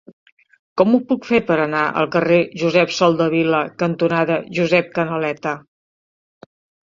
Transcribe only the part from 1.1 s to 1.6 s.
fer per